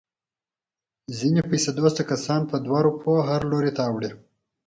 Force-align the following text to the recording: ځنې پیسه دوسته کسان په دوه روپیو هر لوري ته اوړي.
ځنې 1.17 1.41
پیسه 1.49 1.71
دوسته 1.79 2.01
کسان 2.11 2.41
په 2.51 2.57
دوه 2.65 2.79
روپیو 2.87 3.25
هر 3.29 3.41
لوري 3.51 3.71
ته 3.77 3.81
اوړي. 3.89 4.11